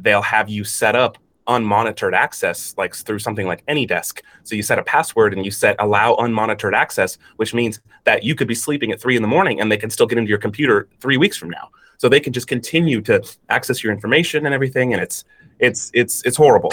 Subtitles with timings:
[0.00, 1.18] they'll have you set up
[1.48, 5.76] unmonitored access like through something like AnyDesk so you set a password and you set
[5.78, 9.58] allow unmonitored access which means that you could be sleeping at three in the morning
[9.60, 11.70] and they can still get into your computer three weeks from now.
[11.96, 15.24] So they can just continue to access your information and everything and it's
[15.58, 16.70] it's it's it's horrible.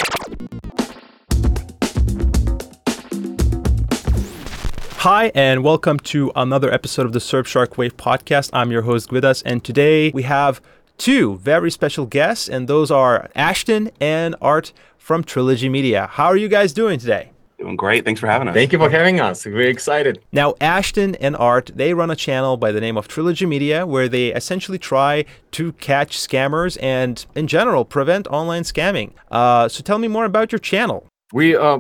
[4.98, 8.50] Hi, and welcome to another episode of the Surfshark Wave podcast.
[8.54, 10.62] I'm your host, Gvidas, and today we have
[10.98, 16.08] two very special guests, and those are Ashton and Art from Trilogy Media.
[16.12, 17.32] How are you guys doing today?
[17.58, 18.04] Doing great.
[18.04, 18.54] Thanks for having us.
[18.54, 19.46] Thank you for having us.
[19.46, 20.22] We're excited.
[20.34, 24.10] Now, Ashton and Art, they run a channel by the name of Trilogy Media where
[24.10, 29.14] they essentially try to catch scammers and, in general, prevent online scamming.
[29.32, 31.08] Uh, so tell me more about your channel.
[31.32, 31.80] We uh,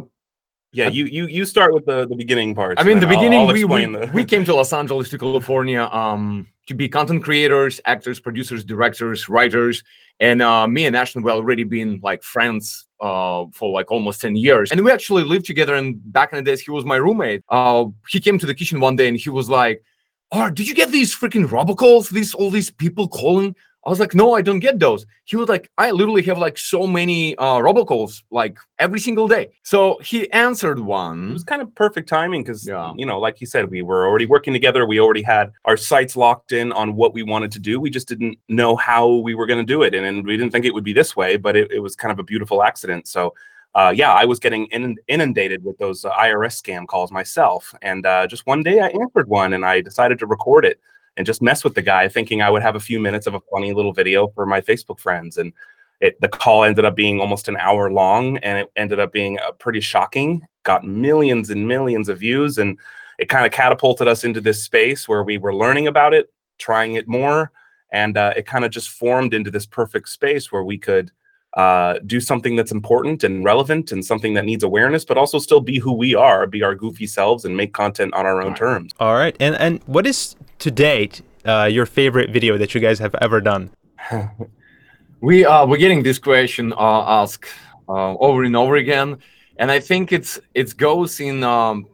[0.76, 2.80] yeah, you you you start with the the beginning part.
[2.80, 4.12] I mean, the beginning I'll, I'll we we, the...
[4.14, 9.30] we came to Los Angeles to California um to be content creators, actors, producers, directors,
[9.30, 9.84] writers,
[10.20, 14.38] and uh, me and Ashton were already been like friends uh for like almost 10
[14.38, 17.44] years and we actually lived together and back in the days he was my roommate
[17.50, 19.84] uh he came to the kitchen one day and he was like
[20.32, 23.54] oh did you get these freaking robocalls these all these people calling
[23.86, 25.06] I was like, no, I don't get those.
[25.26, 29.52] He was like, I literally have like so many uh, robocalls like every single day.
[29.62, 31.30] So he answered one.
[31.30, 32.94] It was kind of perfect timing because, yeah.
[32.98, 34.88] you know, like you said, we were already working together.
[34.88, 37.80] We already had our sights locked in on what we wanted to do.
[37.80, 39.94] We just didn't know how we were going to do it.
[39.94, 42.12] And, and we didn't think it would be this way, but it, it was kind
[42.12, 43.08] of a beautiful accident.
[43.08, 43.36] So,
[43.76, 44.66] uh, yeah, I was getting
[45.08, 47.76] inundated with those uh, IRS scam calls myself.
[47.84, 50.80] And uh, just one day I answered one and I decided to record it
[51.18, 53.42] and just mess with the guy, thinking I would have a few minutes of a
[53.52, 55.38] funny little video for my Facebook friends.
[55.38, 55.54] And
[56.02, 59.40] it, the call ended up being almost an hour long, and it ended up being
[59.40, 60.46] uh, pretty shocking.
[60.64, 62.78] Got millions and millions of views, and
[63.18, 66.96] it kind of catapulted us into this space where we were learning about it, trying
[66.96, 67.52] it more,
[67.92, 71.12] and uh, it kind of just formed into this perfect space where we could
[71.56, 75.62] uh, do something that's important and relevant and something that needs awareness, but also still
[75.62, 78.92] be who we are, be our goofy selves, and make content on our own terms.
[79.00, 83.00] All right, and and what is to date uh, your favorite video that you guys
[83.00, 83.72] have ever done?
[85.22, 87.48] we uh, we're getting this question uh, asked
[87.88, 89.18] uh, over and over again,
[89.58, 91.88] and I think it's it goes in um,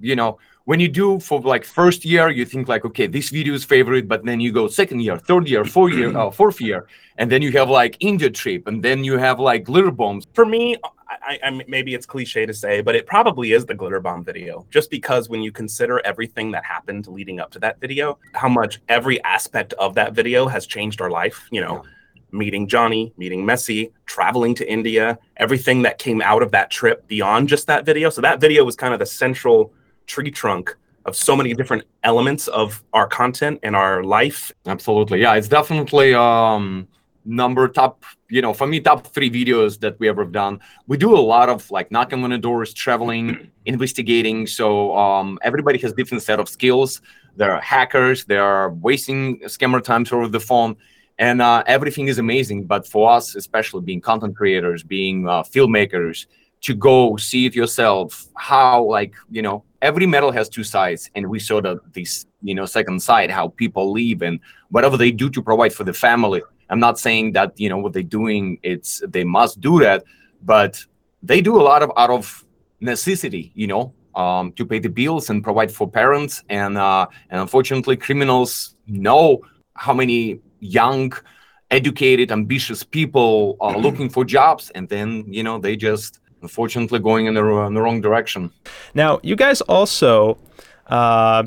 [0.00, 3.54] you know when you do for like first year you think like okay this video
[3.54, 6.86] is favorite but then you go second year third year fourth year uh, fourth year
[7.18, 10.44] and then you have like india trip and then you have like glitter bombs for
[10.44, 10.76] me
[11.08, 14.66] I, I, maybe it's cliche to say but it probably is the glitter bomb video
[14.70, 18.80] just because when you consider everything that happened leading up to that video how much
[18.88, 21.84] every aspect of that video has changed our life you know
[22.32, 27.48] meeting Johnny, meeting Messi, traveling to India, everything that came out of that trip beyond
[27.48, 28.10] just that video.
[28.10, 29.72] So that video was kind of the central
[30.06, 34.52] tree trunk of so many different elements of our content and our life.
[34.66, 35.20] Absolutely.
[35.20, 36.88] Yeah, it's definitely um
[37.24, 40.60] number top, you know, for me top 3 videos that we ever have done.
[40.86, 44.46] We do a lot of like knocking on the doors, traveling, investigating.
[44.46, 47.00] So um everybody has different set of skills.
[47.36, 50.76] There are hackers, they are wasting scammer times over the phone
[51.18, 56.26] and uh, everything is amazing but for us especially being content creators being uh, filmmakers
[56.60, 61.22] to go see it yourself how like you know every medal has two sides and
[61.34, 64.40] we saw that this you know second side how people live and
[64.74, 66.42] whatever they do to provide for the family.
[66.70, 70.04] I'm not saying that you know what they're doing it's they must do that
[70.42, 70.72] but
[71.22, 72.44] they do a lot of out of
[72.80, 76.42] necessity you know um, to pay the bills and provide for parents.
[76.48, 79.42] And uh, and unfortunately criminals know
[79.74, 81.12] how many young
[81.70, 84.70] educated ambitious people are looking for jobs.
[84.74, 88.50] And then you know they just unfortunately going in the, in the wrong direction.
[88.94, 90.38] Now, you guys also
[90.86, 91.44] uh,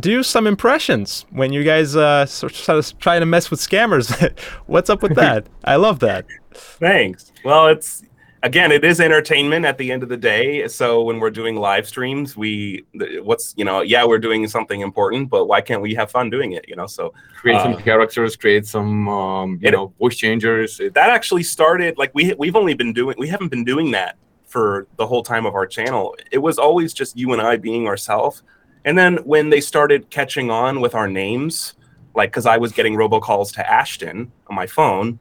[0.00, 4.38] do some impressions when you guys uh, sort of trying to mess with scammers.
[4.66, 5.46] What's up with that?
[5.64, 6.26] I love that.
[6.54, 7.32] Thanks.
[7.44, 8.02] Well, it's
[8.42, 10.66] again, it is entertainment at the end of the day.
[10.68, 12.84] So when we're doing live streams, we
[13.22, 16.52] what's you know, yeah, we're doing something important, but why can't we have fun doing
[16.52, 16.64] it?
[16.68, 20.78] You know, so create uh, some characters, create some um, you it, know voice changers.
[20.78, 24.16] That actually started like we we've only been doing we haven't been doing that
[24.52, 26.14] for the whole time of our channel.
[26.30, 28.42] It was always just you and I being ourselves.
[28.84, 31.72] And then when they started catching on with our names,
[32.14, 35.18] like because I was getting robocalls to Ashton on my phone,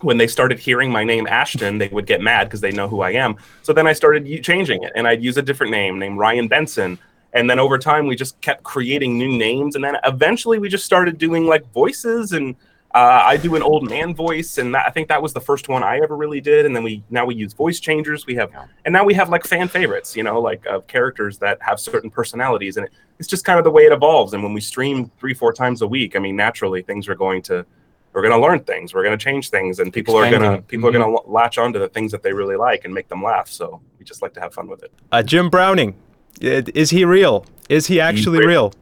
[0.00, 3.00] when they started hearing my name Ashton, they would get mad because they know who
[3.00, 3.36] I am.
[3.62, 6.98] So then I started changing it, and I'd use a different name, named Ryan Benson.
[7.32, 10.84] And then over time, we just kept creating new names, and then eventually we just
[10.84, 12.56] started doing like voices and
[12.94, 15.68] uh, I do an old man voice, and that, I think that was the first
[15.68, 16.64] one I ever really did.
[16.64, 18.24] And then we now we use voice changers.
[18.24, 18.52] We have,
[18.84, 22.08] and now we have like fan favorites, you know, like uh, characters that have certain
[22.08, 24.32] personalities, and it, it's just kind of the way it evolves.
[24.32, 27.42] And when we stream three, four times a week, I mean, naturally things are going
[27.42, 27.66] to
[28.12, 30.40] we're going to learn things we're going to change things and people Expanding.
[30.40, 31.02] are going to people mm-hmm.
[31.02, 33.48] are going to latch onto the things that they really like and make them laugh
[33.48, 35.96] so we just like to have fun with it uh, jim browning
[36.40, 38.72] is he real is he actually real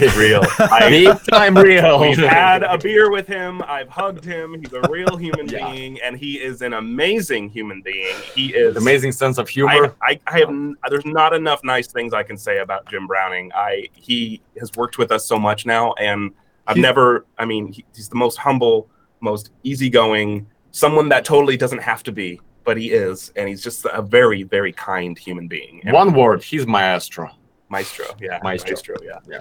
[0.00, 0.42] He's real.
[0.58, 2.00] I, time real.
[2.00, 3.62] We've had a beer with him.
[3.62, 4.54] I've hugged him.
[4.58, 5.70] He's a real human yeah.
[5.70, 8.16] being, and he is an amazing human being.
[8.34, 9.94] He is amazing sense of humor.
[10.00, 10.50] I, I, I have.
[10.88, 13.50] There's not enough nice things I can say about Jim Browning.
[13.54, 16.32] I he has worked with us so much now, and
[16.66, 17.26] I've he's, never.
[17.38, 18.88] I mean, he, he's the most humble,
[19.20, 23.86] most easygoing, someone that totally doesn't have to be, but he is, and he's just
[23.92, 25.82] a very, very kind human being.
[25.84, 27.30] And One word: he's maestro.
[27.72, 28.38] Maestro, yeah.
[28.42, 29.18] Maestro, Maestro yeah.
[29.26, 29.40] yeah.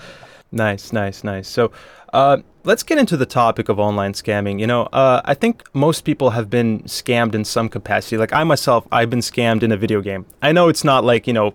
[0.52, 1.48] Nice, nice, nice.
[1.48, 1.72] So,
[2.14, 4.60] uh, let's get into the topic of online scamming.
[4.60, 8.18] You know, uh, I think most people have been scammed in some capacity.
[8.18, 10.26] Like I myself, I've been scammed in a video game.
[10.42, 11.54] I know it's not like you know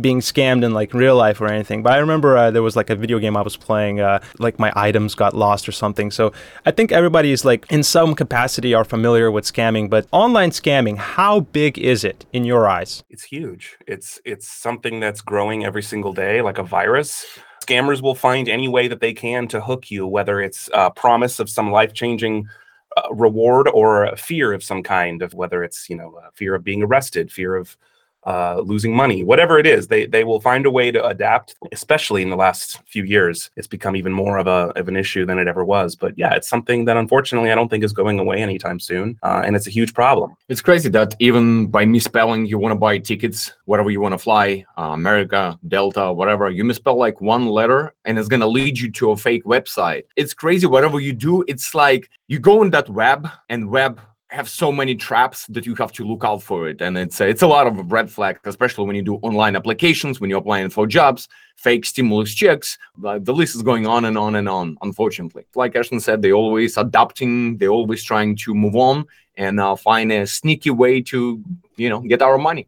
[0.00, 1.82] being scammed in like real life or anything.
[1.82, 4.58] But I remember uh, there was like a video game I was playing, uh, like
[4.58, 6.10] my items got lost or something.
[6.10, 6.32] So
[6.64, 9.90] I think everybody is like in some capacity are familiar with scamming.
[9.90, 13.04] But online scamming, how big is it in your eyes?
[13.10, 13.76] It's huge.
[13.86, 17.24] It's it's something that's growing every single day, like a virus.
[17.64, 21.38] Scammers will find any way that they can to hook you, whether it's a promise
[21.38, 22.48] of some life changing
[22.96, 26.82] uh, reward or fear of some kind of whether it's you know fear of being
[26.82, 27.76] arrested fear of
[28.24, 31.54] uh, losing money, whatever it is, they they will find a way to adapt.
[31.72, 35.26] Especially in the last few years, it's become even more of a of an issue
[35.26, 35.96] than it ever was.
[35.96, 39.42] But yeah, it's something that unfortunately I don't think is going away anytime soon, uh,
[39.44, 40.34] and it's a huge problem.
[40.48, 44.18] It's crazy that even by misspelling, you want to buy tickets, whatever you want to
[44.18, 48.90] fly, uh, America, Delta, whatever, you misspell like one letter, and it's gonna lead you
[48.92, 50.04] to a fake website.
[50.16, 50.66] It's crazy.
[50.66, 54.00] Whatever you do, it's like you go in that web, and web
[54.32, 56.80] have so many traps that you have to look out for it.
[56.80, 60.30] And it's it's a lot of red flags especially when you do online applications when
[60.30, 62.78] you're applying for jobs fake stimulus checks.
[62.98, 65.44] The list is going on and on and on unfortunately.
[65.54, 69.04] Like ashton said they're always adapting they're always trying to move on
[69.36, 71.42] and uh, find a sneaky way to
[71.76, 72.66] you know get our money.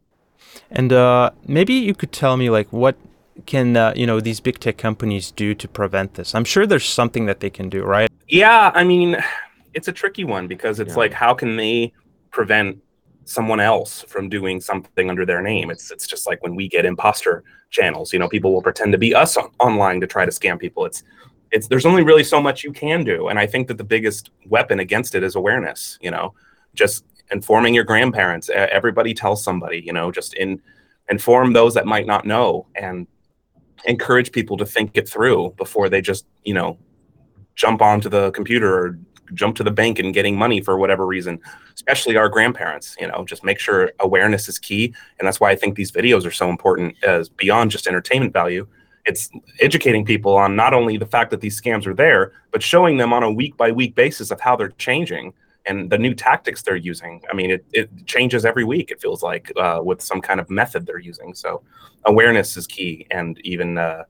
[0.71, 2.95] And uh, maybe you could tell me like what
[3.45, 6.35] can uh, you know these big tech companies do to prevent this?
[6.35, 8.09] I'm sure there's something that they can do right?
[8.27, 9.17] Yeah i mean
[9.75, 10.99] it's a tricky one because it's yeah.
[10.99, 11.93] like how can they
[12.31, 12.81] prevent
[13.25, 15.69] someone else from doing something under their name?
[15.69, 18.97] It's it's just like when we get imposter channels you know people will pretend to
[18.97, 20.85] be us on, online to try to scam people.
[20.85, 21.03] It's
[21.51, 23.27] it's there's only really so much you can do.
[23.27, 26.33] And i think that the biggest weapon against it is awareness you know
[26.73, 28.49] just informing your grandparents.
[28.49, 30.61] Everybody tells somebody you know just in
[31.09, 33.07] inform those that might not know and
[33.85, 36.77] encourage people to think it through before they just you know
[37.55, 38.99] jump onto the computer or
[39.33, 41.39] jump to the bank and getting money for whatever reason,
[41.73, 42.95] especially our grandparents.
[42.99, 46.25] You know, just make sure awareness is key, and that's why I think these videos
[46.25, 48.67] are so important as beyond just entertainment value.
[49.05, 49.29] It's
[49.59, 53.13] educating people on not only the fact that these scams are there, but showing them
[53.13, 55.33] on a week by week basis of how they're changing
[55.67, 57.21] and the new tactics they're using.
[57.29, 60.49] I mean, it, it changes every week, it feels like, uh, with some kind of
[60.49, 61.33] method they're using.
[61.33, 61.61] So,
[62.05, 64.03] awareness is key, and even uh,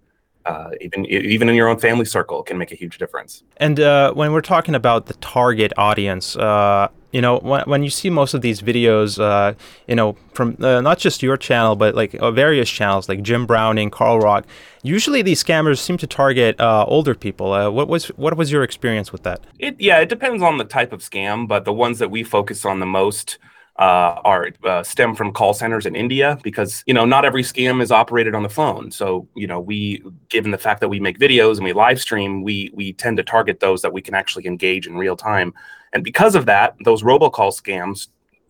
[0.46, 3.44] uh, even even in your own family circle can make a huge difference.
[3.58, 7.90] And uh, when we're talking about the target audience, uh, you know, when, when you
[7.90, 9.54] see most of these videos, uh,
[9.88, 13.46] you know, from uh, not just your channel but like uh, various channels like Jim
[13.46, 14.46] Browning, Karl Rock,
[14.84, 17.50] usually these scammers seem to target older people.
[17.72, 19.42] what was what was your experience with that?
[19.60, 22.66] It yeah, it depends on the type of scam, but the ones that we focus
[22.66, 23.40] on the most
[23.78, 27.82] uh, are uh, stem from call centers in India because you know not every scam
[27.82, 28.90] is operated on the phone.
[28.90, 32.42] So you know we, given the fact that we make videos and we live stream,
[32.42, 35.54] we we tend to target those that we can actually engage in real time.
[35.92, 38.08] And because of that, those robocall scams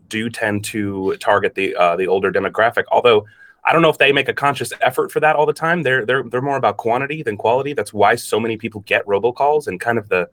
[0.08, 2.84] do tend to target the uh, the older demographic.
[2.91, 3.25] Although
[3.63, 5.82] I don't know if they make a conscious effort for that all the time.
[5.82, 7.74] They're they're they're more about quantity than quality.
[7.74, 10.29] That's why so many people get robocalls and kind of the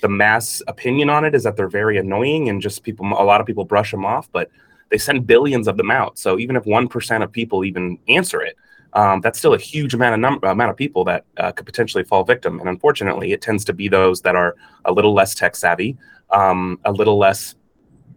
[0.00, 3.40] the mass opinion on it is that they're very annoying and just people a lot
[3.40, 4.50] of people brush them off but
[4.88, 6.16] they send billions of them out.
[6.16, 8.56] So even if 1% of people even answer it
[8.92, 12.04] um, that's still a huge amount of number amount of people that uh, could potentially
[12.04, 12.60] fall victim.
[12.60, 15.96] And unfortunately it tends to be those that are a little less tech savvy
[16.30, 17.54] um, a little less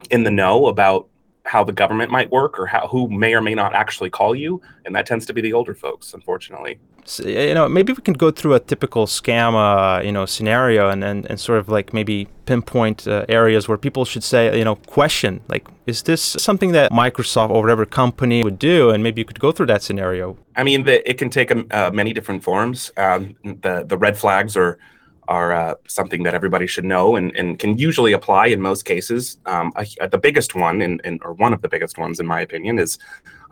[0.09, 1.07] in the know about
[1.49, 4.61] how the government might work or how who may or may not actually call you
[4.85, 6.77] and that tends to be the older folks unfortunately.
[7.05, 10.89] So, you know maybe we can go through a typical scam uh, you know scenario
[10.89, 14.63] and, and, and sort of like maybe pinpoint uh, areas where people should say you
[14.63, 18.91] know question like is this something that microsoft or whatever company would do?
[18.91, 20.37] And maybe you could go through that scenario.
[20.55, 22.91] I mean the, it can take um, uh, many different forms.
[22.95, 24.77] Um, the the red flags are
[25.29, 29.37] are uh, something that everybody should know and, and can usually apply in most cases.
[29.45, 29.71] Um,
[30.11, 32.97] the biggest one, or one of the biggest ones, in my opinion, is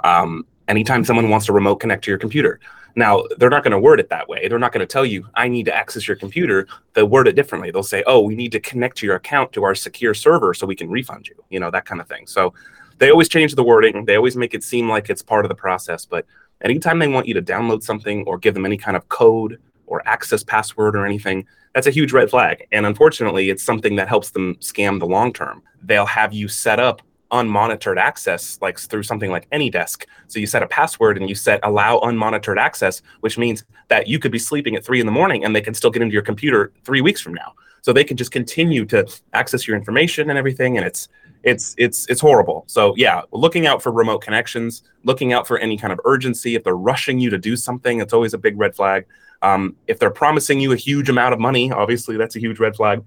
[0.03, 2.59] um, anytime someone wants to remote connect to your computer.
[2.95, 4.47] Now, they're not going to word it that way.
[4.47, 6.67] They're not going to tell you, I need to access your computer.
[6.95, 7.69] They'll word it differently.
[7.69, 10.65] They'll say, oh, we need to connect to your account to our secure server so
[10.65, 12.25] we can refund you, you know, that kind of thing.
[12.25, 12.55] So
[12.97, 14.05] they always change the wording.
[14.05, 16.07] They always make it seem like it's part of the process.
[16.07, 16.25] But
[16.63, 20.07] anytime they want you to download something or give them any kind of code or
[20.07, 22.67] access password or anything, that's a huge red flag.
[22.71, 25.63] And unfortunately, it's something that helps them scam the long term.
[25.83, 27.01] They'll have you set up
[27.31, 31.59] unmonitored access like through something like AnyDesk so you set a password and you set
[31.63, 35.43] allow unmonitored access which means that you could be sleeping at three in the morning
[35.43, 38.15] and they can still get into your computer three weeks from now so they can
[38.15, 41.09] just continue to access your information and everything and it's
[41.47, 42.65] it's it's it's horrible.
[42.67, 46.63] So yeah looking out for remote connections looking out for any kind of urgency if
[46.63, 49.05] they're rushing you to do something it's always a big red flag.
[49.41, 52.75] Um, if they're promising you a huge amount of money obviously that's a huge red
[52.75, 53.01] flag.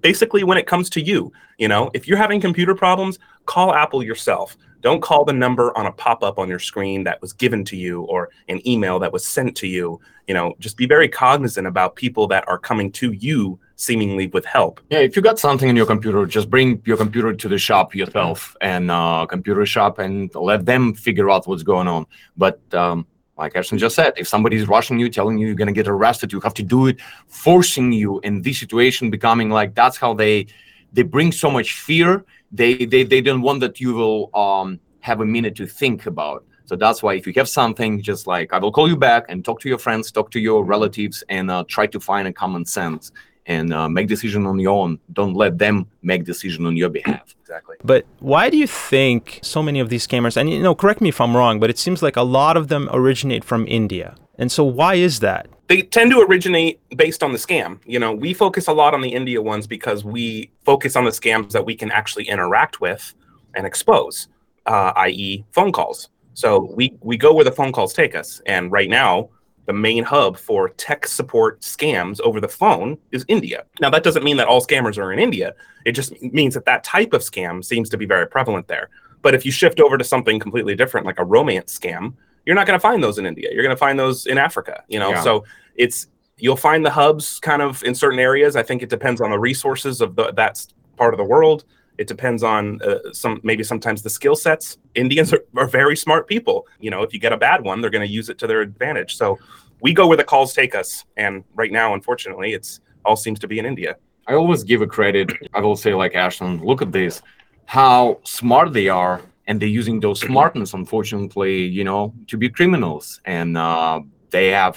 [0.00, 4.02] Basically when it comes to you you know if you're having computer problems call apple
[4.02, 4.56] yourself.
[4.80, 8.00] Don't call the number on a pop-up on your screen that was given to you
[8.04, 10.00] or an email that was sent to you.
[10.26, 14.44] You know just be very cognizant about people that are coming to you seemingly with
[14.44, 17.58] help yeah if you got something in your computer just bring your computer to the
[17.58, 22.06] shop yourself and uh, computer shop and let them figure out what's going on
[22.36, 23.06] but um,
[23.40, 26.40] like Ashton just said, if somebody's rushing you, telling you you're gonna get arrested, you
[26.40, 30.46] have to do it, forcing you in this situation, becoming like that's how they
[30.92, 32.24] they bring so much fear.
[32.52, 36.44] They they they don't want that you will um have a minute to think about.
[36.66, 39.42] So that's why if you have something, just like I will call you back and
[39.42, 42.66] talk to your friends, talk to your relatives, and uh, try to find a common
[42.66, 43.10] sense
[43.50, 45.00] and uh, make decision on your own.
[45.12, 47.34] Don't let them make decision on your behalf.
[47.40, 47.76] Exactly.
[47.82, 50.36] But why do you think so many of these scammers?
[50.36, 52.68] And you know, correct me if I'm wrong, but it seems like a lot of
[52.68, 54.14] them originate from India.
[54.38, 55.48] And so why is that?
[55.66, 57.80] They tend to originate based on the scam.
[57.84, 61.10] You know, we focus a lot on the India ones because we focus on the
[61.10, 63.14] scams that we can actually interact with
[63.56, 64.28] and expose,
[64.66, 66.08] uh, i.e., phone calls.
[66.34, 68.40] So we we go where the phone calls take us.
[68.46, 69.30] And right now,
[69.66, 73.64] the main hub for tech support scams over the phone is India.
[73.80, 75.54] Now, that doesn't mean that all scammers are in India.
[75.84, 78.88] It just means that that type of scam seems to be very prevalent there.
[79.22, 82.14] But if you shift over to something completely different, like a romance scam,
[82.46, 83.50] you're not going to find those in India.
[83.52, 84.82] You're going to find those in Africa.
[84.88, 85.22] You know, yeah.
[85.22, 85.44] so
[85.76, 88.56] it's you'll find the hubs kind of in certain areas.
[88.56, 91.64] I think it depends on the resources of the, that part of the world.
[92.00, 94.78] It depends on uh, some maybe sometimes the skill sets.
[94.94, 96.66] Indians are, are very smart people.
[96.80, 98.62] You know, if you get a bad one, they're going to use it to their
[98.62, 99.16] advantage.
[99.18, 99.38] So
[99.82, 103.46] we go where the calls take us, and right now, unfortunately, it's all seems to
[103.46, 103.96] be in India.
[104.26, 105.30] I always give a credit.
[105.52, 107.20] I will say, like Ashton, look at this,
[107.66, 113.20] how smart they are, and they're using those smartness, unfortunately, you know, to be criminals.
[113.26, 114.76] And uh, they have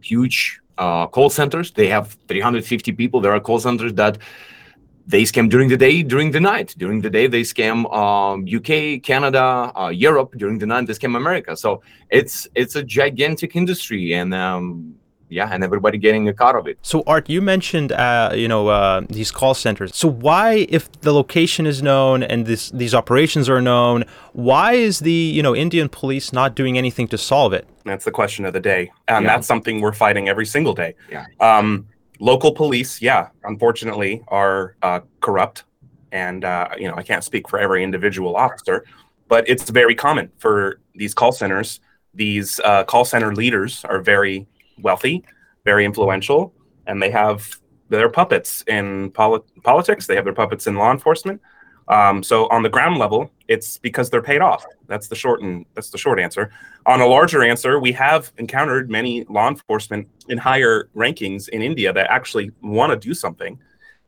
[0.00, 1.72] huge uh, call centers.
[1.72, 3.20] They have 350 people.
[3.20, 4.16] There are call centers that
[5.08, 6.74] they scam during the day, during the night.
[6.76, 10.34] During the day, they scam um, UK, Canada, uh, Europe.
[10.36, 11.56] During the night, they scam America.
[11.56, 14.94] So it's it's a gigantic industry, and um,
[15.30, 16.78] yeah, and everybody getting a cut of it.
[16.82, 19.96] So Art, you mentioned uh, you know uh, these call centers.
[19.96, 24.98] So why, if the location is known and this these operations are known, why is
[24.98, 27.66] the you know Indian police not doing anything to solve it?
[27.86, 29.36] That's the question of the day, and yeah.
[29.36, 30.94] that's something we're fighting every single day.
[31.10, 31.24] Yeah.
[31.40, 31.88] Um,
[32.18, 35.64] local police, yeah, unfortunately, are uh, corrupt,
[36.12, 38.84] and uh, you know I can't speak for every individual officer,
[39.28, 41.80] but it's very common for these call centers.
[42.14, 44.46] These uh, call center leaders are very
[44.80, 45.24] wealthy,
[45.64, 46.54] very influential,
[46.86, 50.06] and they have their puppets in poli- politics.
[50.06, 51.40] They have their puppets in law enforcement.
[51.88, 54.64] Um, so on the ground level, it's because they're paid off.
[54.86, 56.50] That's the short and that's the short answer.
[56.84, 61.92] On a larger answer, we have encountered many law enforcement in higher rankings in India
[61.92, 63.58] that actually want to do something,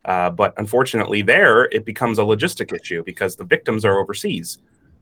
[0.04, 4.58] uh, but unfortunately, there it becomes a logistic issue because the victims are overseas.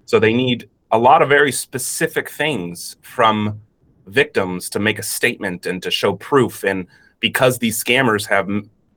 [0.06, 3.60] So they need a lot of very specific things from
[4.06, 6.64] victims to make a statement and to show proof.
[6.64, 6.86] And
[7.20, 8.48] because these scammers have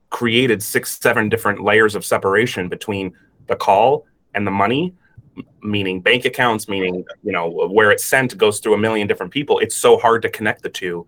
[0.09, 3.13] created six, seven different layers of separation between
[3.51, 4.93] the call and the money
[5.61, 9.59] meaning bank accounts meaning you know where it's sent goes through a million different people
[9.59, 11.05] it's so hard to connect the two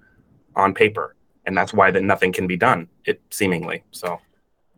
[0.55, 4.19] on paper and that's why that nothing can be done it seemingly so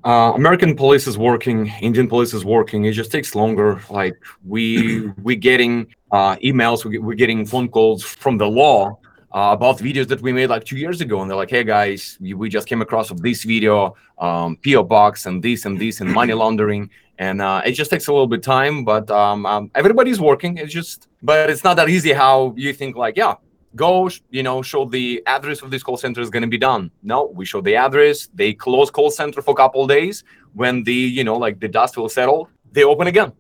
[0.06, 2.86] uh, American police is working, Indian police is working.
[2.86, 3.82] It just takes longer.
[3.90, 9.00] Like we we getting uh, emails, we, we're getting phone calls from the law
[9.36, 12.18] uh, about videos that we made like two years ago, and they're like, "Hey guys,
[12.22, 16.10] we just came across of this video, um, PO box, and this and this, and
[16.12, 20.20] money laundering." and uh, it just takes a little bit time but um, um, everybody's
[20.20, 20.58] working.
[20.58, 23.36] It's just but it's not that easy how you think like yeah
[23.76, 26.92] go you know show the address of this call center is going to be done.
[27.04, 28.28] No we show the address.
[28.34, 30.24] They close call center for a couple days.
[30.54, 33.32] When the you know like the dust will settle they open again.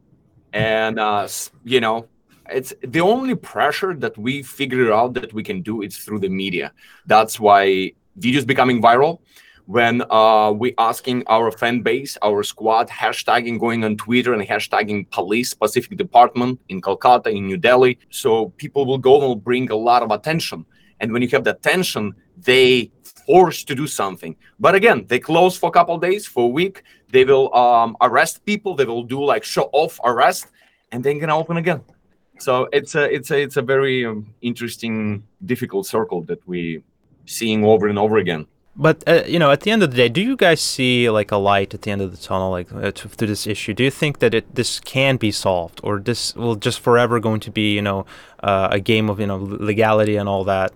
[0.53, 1.27] And uh,
[1.63, 2.07] you know
[2.49, 6.29] it's the only pressure that we figured out that we can do it's through the
[6.29, 6.71] media.
[7.05, 9.19] That's why videos becoming viral.
[9.67, 15.09] When uh, we asking our fan base our squad hashtagging going on twitter and hashtagging
[15.09, 17.97] police Pacific department in kolkata in new delhi.
[18.11, 20.65] So people will go and will bring a lot of attention.
[20.99, 22.91] And when you have the attention they
[23.25, 24.35] forced to do something.
[24.59, 26.83] But again they close for a couple days for a week.
[27.09, 28.75] They will um, arrest people.
[28.75, 30.45] They will do like show off arrest.
[30.91, 31.81] And then gonna open again
[32.39, 36.83] so it's a it's a it's a very um, interesting difficult circle that we
[37.25, 40.09] seeing over and over again but uh, you know at the end of the day
[40.09, 42.91] do you guys see like a light at the end of the tunnel like uh,
[42.91, 46.35] to, to, this issue do you think that it this can be solved or this
[46.35, 48.05] will just forever going to be you know
[48.43, 50.73] uh, a game of you know legality and all that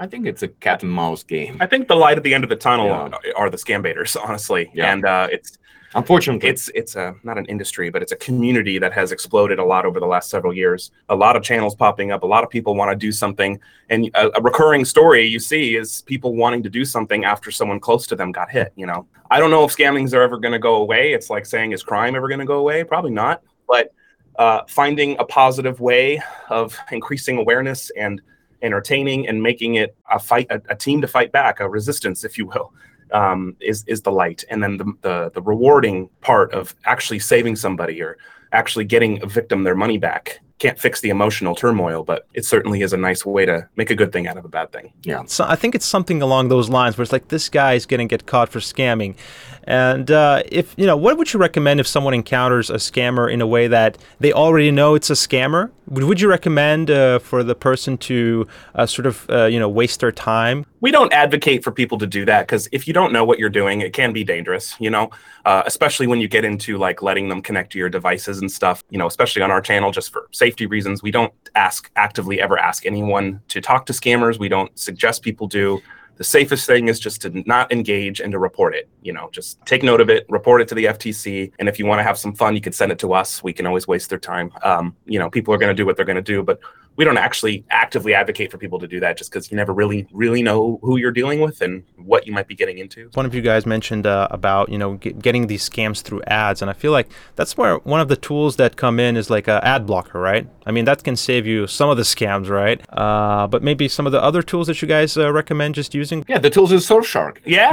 [0.00, 1.58] I think it's a cat and mouse game.
[1.60, 3.32] I think the light at the end of the tunnel yeah.
[3.36, 4.70] are the scam baiters, honestly.
[4.74, 4.92] Yeah.
[4.92, 5.58] And uh, it's
[5.94, 9.64] Unfortunately, it's it's a not an industry, but it's a community that has exploded a
[9.64, 10.90] lot over the last several years.
[11.10, 12.22] A lot of channels popping up.
[12.22, 15.76] A lot of people want to do something, and a, a, recurring story you see
[15.76, 18.72] is people wanting to do something after someone close to them got hit.
[18.74, 21.12] You know, I don't know if scammings are ever going to go away.
[21.12, 22.84] It's like saying is crime ever going to go away?
[22.84, 23.42] Probably not.
[23.68, 23.92] But
[24.36, 28.22] uh, finding a positive way of increasing awareness and
[28.62, 32.38] entertaining and making it a fight, a, a team to fight back, a resistance, if
[32.38, 32.72] you will
[33.12, 37.56] um, is is the light, and then the, the the rewarding part of actually saving
[37.56, 38.18] somebody or
[38.52, 42.82] actually getting a victim their money back can't fix the emotional turmoil, but it certainly
[42.82, 44.92] is a nice way to make a good thing out of a bad thing.
[45.02, 45.24] Yeah.
[45.26, 47.98] So I think it's something along those lines where it's like this guy is going
[47.98, 49.16] to get caught for scamming,
[49.64, 53.40] and uh, if you know, what would you recommend if someone encounters a scammer in
[53.40, 55.70] a way that they already know it's a scammer?
[55.88, 59.68] Would, would you recommend uh, for the person to uh, sort of uh, you know
[59.68, 60.64] waste their time?
[60.80, 63.48] We don't advocate for people to do that because if you don't know what you're
[63.50, 64.74] doing, it can be dangerous.
[64.80, 65.10] You know,
[65.44, 68.84] uh, especially when you get into like letting them connect to your devices and stuff.
[68.90, 72.58] You know, especially on our channel, just for safety reasons, we don't ask actively ever
[72.58, 74.38] ask anyone to talk to scammers.
[74.38, 75.80] We don't suggest people do
[76.16, 78.88] the safest thing is just to not engage and to report it.
[79.02, 81.86] You know, just take note of it, report it to the FTC, and if you
[81.86, 83.42] want to have some fun, you can send it to us.
[83.42, 84.52] We can always waste their time.
[84.62, 86.60] Um, you know, people are going to do what they're going to do, but
[86.96, 90.06] we don't actually actively advocate for people to do that just because you never really
[90.12, 93.10] really know who you're dealing with and what you might be getting into.
[93.14, 96.62] One of you guys mentioned uh, about you know get, getting these scams through ads
[96.62, 99.48] and i feel like that's where one of the tools that come in is like
[99.48, 100.46] a ad blocker right?
[100.66, 102.80] I mean that can save you some of the scams right?
[102.92, 106.24] Uh, but maybe some of the other tools that you guys uh, recommend just using?
[106.28, 107.38] Yeah the tools is surfshark.
[107.44, 107.72] Yeah.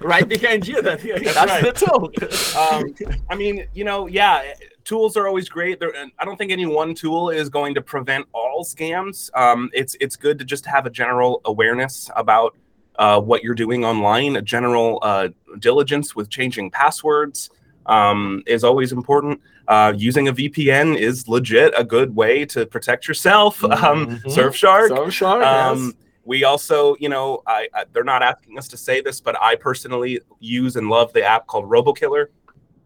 [0.00, 0.80] Right behind you.
[0.82, 1.00] That,
[1.34, 1.64] that's right.
[1.64, 2.10] the tool.
[2.60, 2.94] Um,
[3.28, 4.42] i mean you know yeah
[4.90, 5.78] tools are always great.
[5.78, 9.30] There, I don't think any one tool is going to prevent all scams.
[9.38, 12.56] Um, it's it's good to just have a general awareness about
[12.96, 14.34] uh, what you're doing online.
[14.34, 15.28] A general uh,
[15.60, 17.50] diligence with changing passwords
[17.86, 19.40] um, is always important.
[19.68, 23.62] Uh, using a VPN is legit a good way to protect yourself.
[23.70, 24.28] Um, mm-hmm.
[24.28, 24.88] Surfshark.
[24.88, 25.44] Surfshark.
[25.44, 25.94] Um, yes.
[26.24, 29.54] We also, you know, I, I, they're not asking us to say this, but I
[29.54, 32.26] personally use and love the app called RoboKiller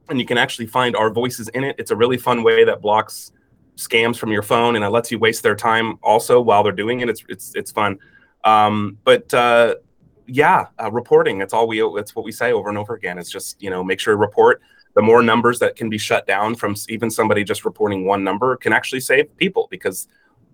[0.08, 1.76] and you can actually find our voices in it.
[1.78, 3.32] It's a really fun way that blocks
[3.76, 7.00] scams from your phone and it lets you waste their time also while they're doing
[7.00, 7.08] it.
[7.08, 7.98] It's it's it's fun.
[8.44, 9.76] Um, but uh,
[10.26, 11.38] yeah, uh, reporting.
[11.38, 11.80] That's all we.
[11.94, 13.18] That's what we say over and over again.
[13.18, 14.62] It's just you know make sure report.
[14.94, 18.56] The more numbers that can be shut down from even somebody just reporting one number
[18.56, 20.06] can actually save people because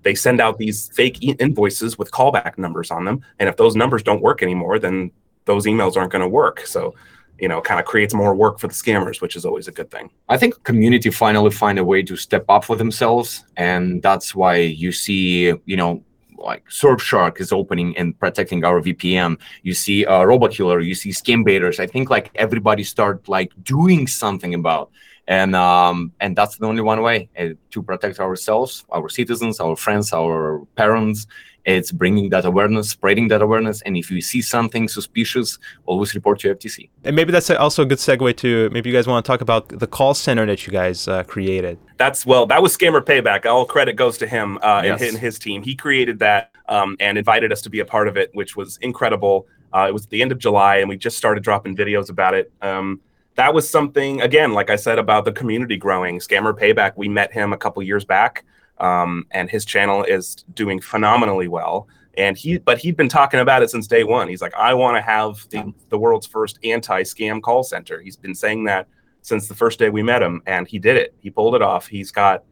[0.03, 3.77] they send out these fake e- invoices with callback numbers on them, and if those
[3.77, 5.11] numbers don't work anymore, then
[5.45, 6.67] those emails aren't going to work.
[6.67, 6.95] So
[7.41, 9.91] you know kind of creates more work for the scammers which is always a good
[9.91, 14.35] thing i think community finally find a way to step up for themselves and that's
[14.35, 16.03] why you see you know
[16.41, 19.39] like Surfshark is opening and protecting our VPN.
[19.63, 21.79] You see uh, RoboKiller, you see Scam Baiters.
[21.79, 24.91] I think like everybody start like doing something about,
[25.29, 29.77] and um, and that's the only one way uh, to protect ourselves, our citizens, our
[29.77, 31.27] friends, our parents,
[31.65, 33.83] it's bringing that awareness, spreading that awareness.
[33.83, 36.89] And if you see something suspicious, always report to FTC.
[37.05, 39.69] And maybe that's also a good segue to maybe you guys want to talk about
[39.69, 41.79] the call center that you guys uh, created.
[41.99, 43.47] That's well, that was Scammer Payback.
[43.47, 45.03] All credit goes to him uh, yes.
[45.03, 45.63] and, his team.
[45.63, 48.79] He created that um, and invited us to be a part of it, which was
[48.79, 49.47] incredible.
[49.73, 52.35] Uh, it was at the end of July, and we just started dropping videos about
[52.35, 52.53] it.
[52.63, 53.01] Um,
[53.37, 56.19] that was something, again, like I said about the community growing.
[56.19, 58.45] Scammer Payback, we met him a couple years back
[58.81, 61.87] um, and his channel is doing phenomenally well.
[62.17, 64.29] And he, but he'd been talking about it since day one.
[64.29, 68.01] He's like, I want to have the, the world's first anti-scam call center.
[68.01, 68.89] He's been saying that
[69.23, 71.15] since the first day we met him, and he did it.
[71.21, 71.87] He pulled it off.
[71.87, 72.45] He's got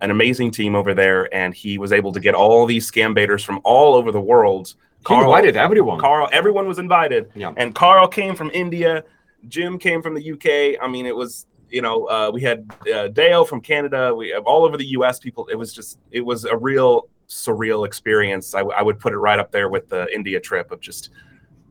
[0.00, 3.42] an amazing team over there, and he was able to get all these scam baiters
[3.42, 4.74] from all over the world.
[5.04, 6.00] Karl, he invited everyone.
[6.00, 7.30] Karl, everyone was invited.
[7.34, 7.52] Yeah.
[7.56, 9.04] And Karl came from India.
[9.48, 10.82] Jim came from the UK.
[10.82, 14.14] I mean, it was you know, uh, we had uh, Deo from Canada.
[14.14, 15.18] We all over the U.S.
[15.18, 15.46] people.
[15.48, 18.54] It was just, it was a real surreal experience.
[18.54, 21.10] I, I would put it right up there with the India trip of just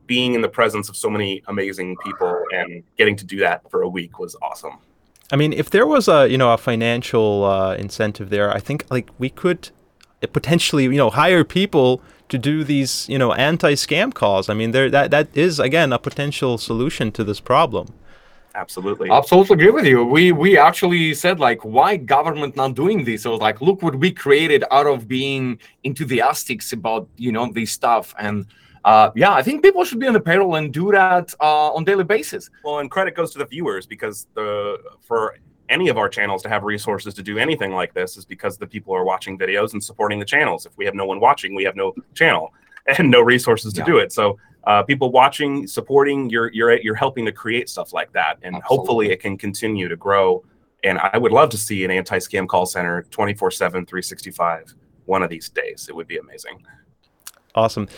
[0.06, 3.82] being in the presence of so many amazing people and getting to do that for
[3.82, 4.78] a week was awesome.
[5.32, 8.84] I mean, if there was a you know a financial uh, incentive there, I think
[8.90, 9.70] like we could
[10.32, 14.48] potentially you know hire people to do these you know anti-scam calls.
[14.48, 17.92] I mean, there that that is again a potential solution to this problem.
[18.56, 19.10] Absolutely.
[19.10, 20.02] Absolutely agree with you.
[20.02, 23.22] We we actually said like, why government not doing this?
[23.22, 28.14] So like, look what we created out of being enthusiastic about you know this stuff
[28.18, 28.46] and.
[28.84, 31.82] Uh, yeah, I think people should be on the payroll and do that uh, on
[31.82, 32.48] daily basis.
[32.62, 35.38] Well, and credit goes to the viewers because the for
[35.68, 38.66] any of our channels to have resources to do anything like this is because the
[38.66, 40.66] people are watching videos and supporting the channels.
[40.66, 42.54] If we have no one watching, we have no channel
[42.98, 43.86] and no resources to yeah.
[43.86, 44.12] do it.
[44.12, 48.56] So uh, people watching, supporting, you're you're you're helping to create stuff like that, and
[48.56, 48.76] Absolutely.
[48.76, 50.44] hopefully it can continue to grow.
[50.84, 54.74] And I would love to see an anti-scam call center 24/7, 365
[55.06, 55.86] one of these days.
[55.88, 56.64] It would be amazing.
[57.54, 57.88] Awesome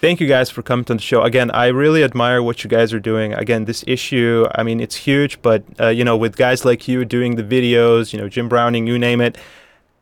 [0.00, 2.92] thank you guys for coming to the show again i really admire what you guys
[2.92, 6.64] are doing again this issue i mean it's huge but uh, you know with guys
[6.64, 9.36] like you doing the videos you know jim browning you name it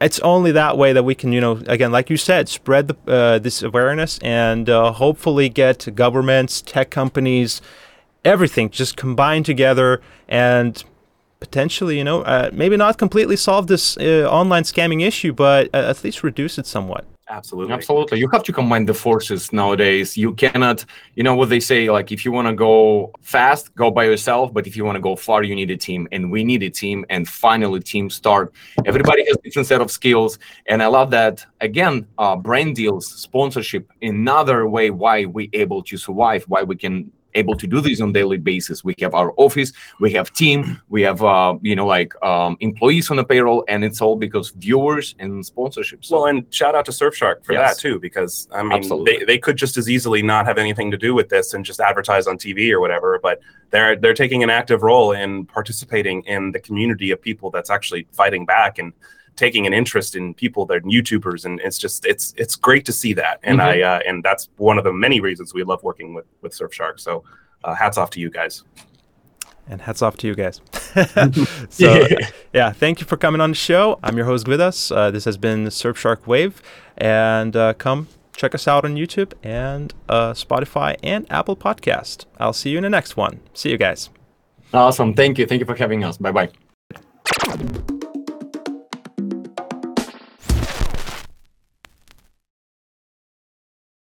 [0.00, 2.96] it's only that way that we can you know again like you said spread the,
[3.10, 7.60] uh, this awareness and uh, hopefully get governments tech companies
[8.24, 10.84] everything just combined together and
[11.40, 15.78] potentially you know uh, maybe not completely solve this uh, online scamming issue but uh,
[15.78, 17.74] at least reduce it somewhat Absolutely.
[17.74, 18.20] Absolutely.
[18.20, 20.16] You have to combine the forces nowadays.
[20.16, 20.84] You cannot,
[21.16, 24.54] you know what they say, like if you want to go fast, go by yourself.
[24.54, 26.06] But if you want to go far, you need a team.
[26.12, 27.04] And we need a team.
[27.10, 28.52] And finally, teams start.
[28.84, 30.38] Everybody has different set of skills.
[30.66, 31.44] And I love that.
[31.60, 37.10] Again, uh, brand deals, sponsorship, another way why we able to survive, why we can
[37.36, 38.82] able to do this on daily basis.
[38.82, 43.10] We have our office, we have team, we have uh, you know like um, employees
[43.10, 46.10] on the payroll, and it's all because viewers and sponsorships.
[46.10, 47.76] Well, and shout out to Surfshark for yes.
[47.76, 50.96] that too, because I mean they, they could just as easily not have anything to
[50.96, 54.50] do with this and just advertise on TV or whatever, but they're they're taking an
[54.50, 58.92] active role in participating in the community of people that's actually fighting back and
[59.36, 62.92] taking an interest in people that are YouTubers, and it's just it's it's great to
[62.92, 63.68] see that, and mm-hmm.
[63.68, 67.00] I uh, and that's one of the many reasons we love working with with Surfshark.
[67.00, 67.24] So,
[67.64, 68.64] uh, hats off to you guys.
[69.68, 70.60] And hats off to you guys.
[71.70, 72.30] so, yeah.
[72.52, 72.72] yeah.
[72.72, 73.98] thank you for coming on the show.
[74.00, 74.94] I'm your host Gvidas.
[74.94, 76.62] Uh, this has been Surfshark Wave,
[76.96, 82.26] and uh, come check us out on YouTube and uh, Spotify and Apple Podcast.
[82.38, 83.40] I'll see you in the next one.
[83.54, 84.10] See you guys.
[84.72, 85.14] Awesome.
[85.14, 85.46] Thank you.
[85.46, 86.18] Thank you for having us.
[86.18, 87.92] Bye bye.